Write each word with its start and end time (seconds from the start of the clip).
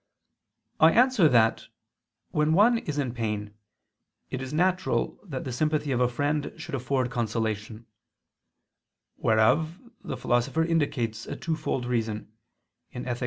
I 0.79 0.93
answer 0.93 1.29
that, 1.29 1.67
When 2.31 2.53
one 2.53 2.79
is 2.79 2.97
in 2.97 3.13
pain, 3.13 3.53
it 4.31 4.41
is 4.41 4.51
natural 4.51 5.19
that 5.23 5.43
the 5.43 5.51
sympathy 5.51 5.91
of 5.91 5.99
a 5.99 6.09
friend 6.09 6.53
should 6.57 6.73
afford 6.73 7.11
consolation: 7.11 7.85
whereof 9.17 9.79
the 10.03 10.17
Philosopher 10.17 10.63
indicates 10.63 11.27
a 11.27 11.35
twofold 11.35 11.85
reason 11.85 12.33
(Ethic. 12.95 13.19